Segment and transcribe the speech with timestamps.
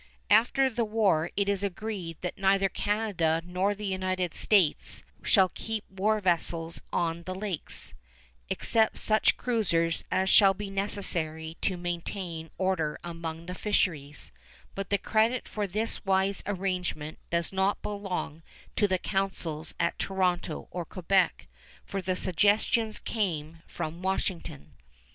[0.31, 5.87] After the war it is agreed that neither Canada nor the United States shall keep
[5.91, 7.93] war vessels on the lakes,
[8.49, 14.31] except such cruisers as shall be necessary to maintain order among the fisheries;
[14.73, 18.41] but the credit for this wise arrangement does not belong
[18.75, 21.45] to the councils at Toronto or Quebec,
[21.85, 24.73] for the suggestions came from Washington.